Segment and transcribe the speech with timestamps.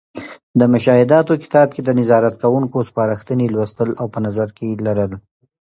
[0.59, 5.11] د مشاهداتو کتاب کې د نظارت کوونکو سپارښتنې لوستـل او په نظر کې لرل.